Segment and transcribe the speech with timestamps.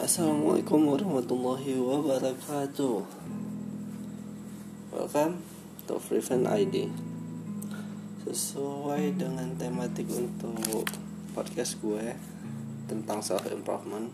[0.00, 3.04] Assalamualaikum warahmatullahi wabarakatuh.
[4.96, 5.44] Welcome
[5.84, 6.88] to Prevent ID
[8.24, 10.88] Sesuai dengan tematik untuk
[11.36, 12.16] podcast gue
[12.88, 14.08] Tentang self improvement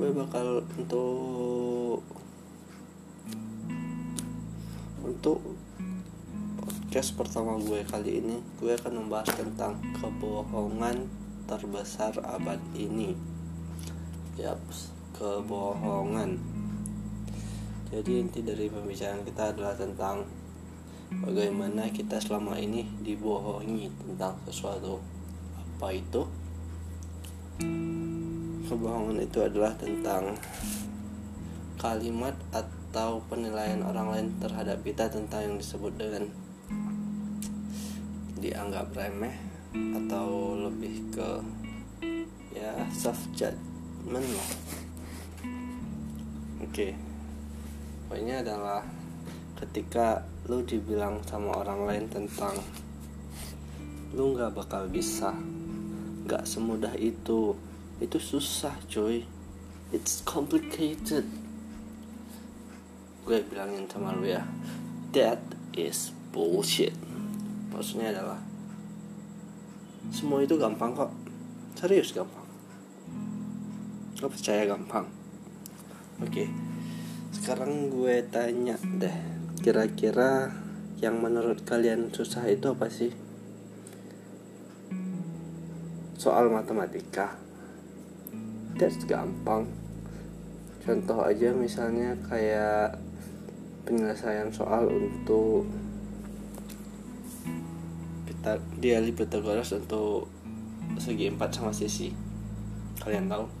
[0.00, 2.00] Gue bakal untuk
[5.04, 5.44] Untuk
[6.56, 11.04] podcast pertama gue kali ini Gue akan membahas tentang kebohongan
[11.44, 13.39] terbesar abad ini
[14.40, 16.40] Yaps, kebohongan.
[17.92, 20.24] Jadi inti dari pembicaraan kita adalah tentang
[21.10, 25.02] Bagaimana kita selama ini dibohongi tentang sesuatu.
[25.58, 26.22] Apa itu?
[28.70, 30.38] Kebohongan itu adalah tentang
[31.82, 36.30] Kalimat atau penilaian orang lain terhadap kita tentang yang disebut dengan
[38.38, 39.34] Dianggap remeh
[39.74, 41.30] atau lebih ke
[42.54, 43.18] ya self
[44.00, 44.50] judgment lah
[46.64, 46.72] oke.
[46.72, 46.92] Okay.
[48.08, 48.80] poinnya adalah
[49.60, 52.56] ketika lu dibilang sama orang lain tentang
[54.16, 55.36] lu nggak bakal bisa
[56.24, 57.52] nggak semudah itu
[58.00, 59.20] itu susah coy
[59.92, 61.28] it's complicated.
[63.28, 64.42] Gue bilangin sama lu ya.
[65.12, 65.42] That
[65.76, 66.96] is bullshit.
[67.74, 68.40] Maksudnya adalah
[70.14, 71.12] semua itu gampang kok.
[71.76, 72.39] Serius gampang
[74.18, 75.06] lo percaya gampang.
[76.18, 76.50] Oke
[77.40, 79.16] sekarang gue tanya deh
[79.64, 80.52] kira-kira
[81.00, 83.08] yang menurut kalian susah itu apa sih?
[86.20, 87.40] Soal matematika.
[88.76, 89.72] That's gampang.
[90.84, 93.00] Contoh aja misalnya kayak
[93.88, 95.64] penyelesaian soal untuk
[98.80, 100.28] dia Pythagoras untuk
[101.00, 102.12] segi empat sama sisi.
[103.00, 103.59] Kalian tahu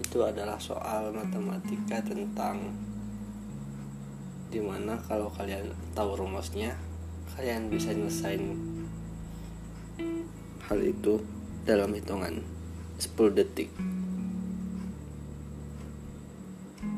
[0.00, 2.72] itu adalah soal matematika tentang
[4.52, 6.76] di mana kalau kalian tahu rumusnya
[7.36, 8.56] kalian bisa nyelesain
[10.66, 11.22] hal itu
[11.62, 12.42] dalam hitungan
[12.96, 13.68] 10 detik.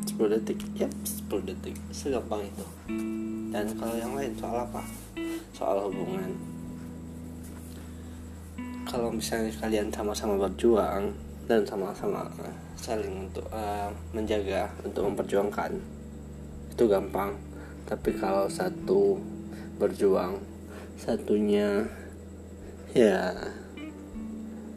[0.06, 1.76] 10 detik ya 10 detik.
[1.90, 2.64] Segampang itu.
[3.50, 4.82] Dan kalau yang lain soal apa?
[5.52, 6.32] Soal hubungan.
[8.88, 11.12] Kalau misalnya kalian sama-sama berjuang
[11.48, 12.28] dan sama-sama
[12.76, 15.80] saling untuk uh, menjaga untuk memperjuangkan.
[16.68, 17.32] Itu gampang.
[17.88, 19.16] Tapi kalau satu
[19.80, 20.36] berjuang
[21.00, 21.88] satunya
[22.92, 23.32] ya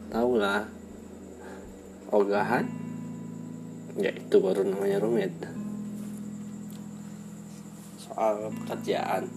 [0.08, 0.64] tahulah
[2.08, 2.64] ogahan
[4.00, 5.32] ya itu baru namanya rumit.
[8.00, 9.28] Soal pekerjaan.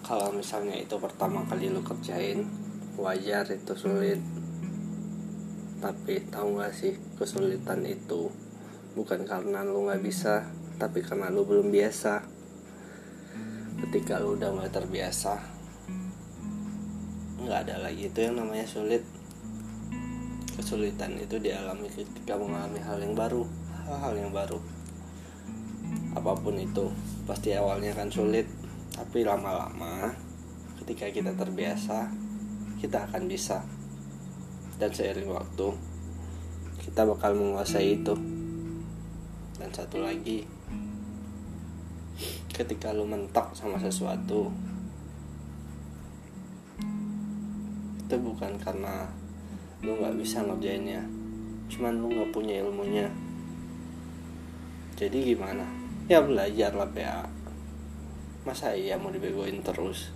[0.00, 2.65] Kalau misalnya itu pertama kali lu kerjain
[2.96, 4.20] wajar itu sulit.
[5.80, 8.32] Tapi tahu gak sih kesulitan itu
[8.96, 10.48] bukan karena lu nggak bisa
[10.80, 12.24] tapi karena lu belum biasa.
[13.76, 15.56] Ketika lu udah mulai terbiasa
[17.46, 19.04] nggak ada lagi itu yang namanya sulit.
[20.56, 23.44] Kesulitan itu dialami ketika mengalami hal yang baru
[23.86, 24.58] hal-hal yang baru.
[26.18, 26.90] Apa pun itu
[27.22, 28.50] pasti awalnya kan sulit
[28.90, 30.10] tapi lama-lama
[30.82, 32.10] ketika kita terbiasa
[32.86, 33.66] kita akan bisa.
[34.78, 35.74] Dan seiring waktu
[36.86, 38.14] kita bakal menguasai itu.
[39.58, 40.46] Dan satu lagi
[42.54, 44.48] ketika lu mentok sama sesuatu
[48.06, 49.04] itu bukan karena
[49.84, 51.04] lu nggak bisa ngerjainnya
[51.68, 53.10] cuman lu nggak punya ilmunya.
[54.96, 55.66] Jadi gimana?
[56.06, 57.26] Ya belajar lah ya
[58.46, 60.14] masa iya mau dibegoin terus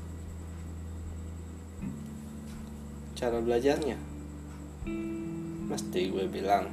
[3.20, 4.00] cara belajarnya?
[5.68, 6.72] Mesti gue bilang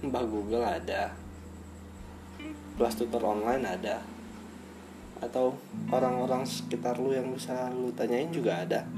[0.00, 1.12] mbah google ada
[2.80, 4.00] kelas tutor online ada
[5.20, 5.60] atau
[5.92, 8.88] orang-orang sekitar lu yang bisa lu tanyain juga ada.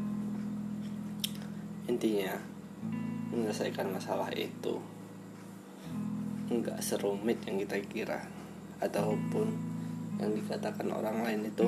[1.90, 2.38] Intinya
[3.34, 4.78] menyelesaikan masalah itu
[6.46, 8.22] nggak serumit yang kita kira
[8.78, 9.50] ataupun
[10.22, 11.66] yang dikatakan orang lain itu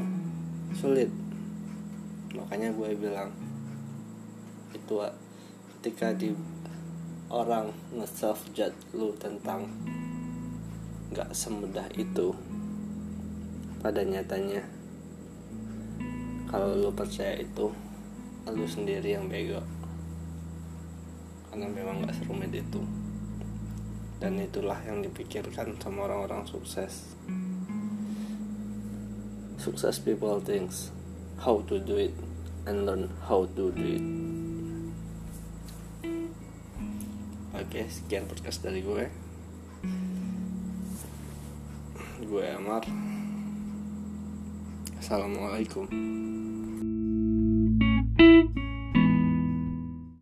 [0.78, 1.10] sulit.
[2.38, 3.34] Makanya gue bilang
[4.74, 4.94] itu
[5.78, 6.34] ketika di
[7.28, 9.68] orang nge-self judge lu tentang
[11.12, 12.32] nggak semudah itu
[13.80, 14.64] pada nyatanya
[16.48, 17.68] kalau lu percaya itu
[18.48, 19.60] lu sendiri yang bego.
[21.52, 22.80] Karena memang gak serumit itu.
[24.16, 27.12] Dan itulah yang dipikirkan sama orang-orang sukses.
[29.60, 30.88] Success people thinks
[31.36, 32.16] how to do it
[32.64, 34.37] and learn how to do it
[37.68, 39.04] oke sekian podcast dari gue.
[42.24, 42.80] Gue Amar.
[44.96, 45.84] Assalamualaikum